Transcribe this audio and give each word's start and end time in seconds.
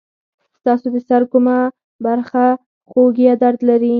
ستاسو 0.59 0.85
د 0.93 0.95
سر 1.07 1.21
کومه 1.31 1.55
برخه 2.05 2.45
خوږ 2.89 3.13
یا 3.27 3.33
درد 3.43 3.59
لري؟ 3.69 3.89